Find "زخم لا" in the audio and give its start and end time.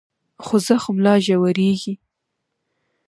0.67-1.13